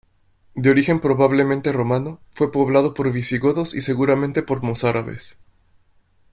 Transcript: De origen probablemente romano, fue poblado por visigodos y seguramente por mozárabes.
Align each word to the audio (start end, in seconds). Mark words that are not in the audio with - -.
De 0.55 0.71
origen 0.71 0.99
probablemente 0.99 1.71
romano, 1.71 2.19
fue 2.31 2.51
poblado 2.51 2.95
por 2.95 3.11
visigodos 3.11 3.75
y 3.75 3.81
seguramente 3.81 4.41
por 4.41 4.63
mozárabes. 4.63 5.37